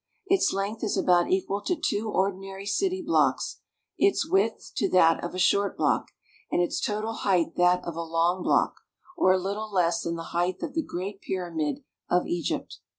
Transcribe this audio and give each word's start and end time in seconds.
Its 0.25 0.51
length 0.51 0.83
is 0.83 0.97
about 0.97 1.29
equal 1.29 1.61
to 1.61 1.75
two 1.75 2.09
ordinary 2.09 2.65
city 2.65 3.03
blocks, 3.03 3.59
its 3.99 4.27
width 4.27 4.71
to 4.75 4.89
that 4.89 5.23
of 5.23 5.35
a 5.35 5.37
short 5.37 5.77
block, 5.77 6.07
and 6.51 6.59
its 6.59 6.81
total 6.81 7.13
height 7.13 7.55
that 7.55 7.85
of 7.85 7.95
a 7.95 8.01
long 8.01 8.41
block, 8.41 8.81
or 9.15 9.31
a 9.31 9.37
little 9.37 9.71
less 9.71 10.01
than 10.01 10.15
the 10.15 10.23
height 10.33 10.63
of 10.63 10.73
the 10.73 10.81
Great 10.81 11.21
Pyramid 11.21 11.83
of 12.09 12.25
Egypt. 12.25 12.79